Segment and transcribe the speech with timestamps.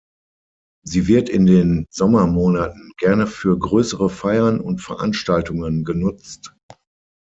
[0.83, 6.55] Sie wird in den Sommermonaten gerne für größere Feiern und Veranstaltungen genutzt.